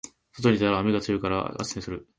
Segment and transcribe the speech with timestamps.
[0.33, 2.07] 外に出たら雨が強いから明日にする